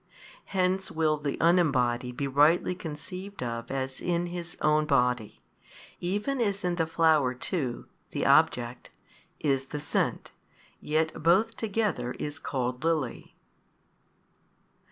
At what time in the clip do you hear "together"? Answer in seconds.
11.55-12.13